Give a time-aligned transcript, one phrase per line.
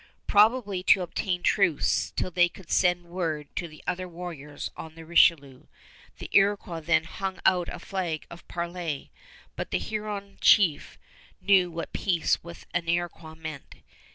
[0.25, 5.05] Probably to obtain truce till they could send word to the other warriors on the
[5.05, 5.67] Richelieu,
[6.17, 9.11] the Iroquois then hung out a flag of parley;
[9.55, 10.97] but the Huron chief
[11.39, 13.75] knew what peace with an Iroquois meant.